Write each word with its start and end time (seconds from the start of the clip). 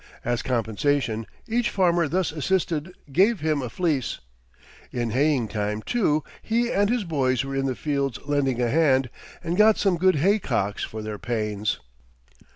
As 0.25 0.41
compensation, 0.41 1.27
each 1.47 1.69
farmer 1.69 2.07
thus 2.07 2.31
assisted 2.31 2.95
gave 3.11 3.41
him 3.41 3.61
a 3.61 3.69
fleece. 3.69 4.17
In 4.91 5.11
haying 5.11 5.47
time, 5.47 5.83
too, 5.83 6.23
he 6.41 6.71
and 6.71 6.89
his 6.89 7.03
boys 7.03 7.45
were 7.45 7.55
in 7.55 7.67
the 7.67 7.75
fields 7.75 8.17
lending 8.25 8.59
a 8.59 8.67
hand, 8.71 9.11
and 9.43 9.55
got 9.55 9.77
some 9.77 9.97
good 9.97 10.15
hay 10.15 10.39
cocks 10.39 10.83
for 10.83 11.03
their 11.03 11.19
pains. 11.19 11.79